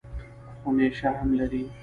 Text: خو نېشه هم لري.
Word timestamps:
خو 0.59 0.69
نېشه 0.77 1.09
هم 1.17 1.29
لري. 1.39 1.63